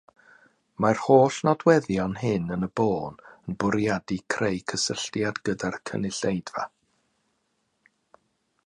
Mae'r 0.85 1.01
holl 1.07 1.35
nodweddion 1.49 2.15
hyn 2.21 2.49
yn 2.55 2.67
y 2.69 2.69
bôn 2.81 3.21
yn 3.35 3.59
bwriadu 3.65 4.19
creu 4.37 4.65
cysylltiad 4.73 5.41
gyda'r 5.51 5.79
gynulleidfa. 5.91 6.69